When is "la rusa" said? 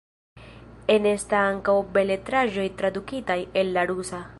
3.79-4.29